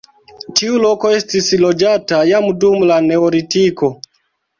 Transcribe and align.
Tiu 0.59 0.77
loko 0.83 1.11
estis 1.17 1.49
loĝata 1.63 2.21
jam 2.29 2.47
dum 2.65 2.87
la 2.93 2.97
neolitiko. 3.09 3.91